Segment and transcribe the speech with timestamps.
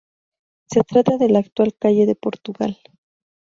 [0.65, 2.75] Se trata de la actual calle de Portugal.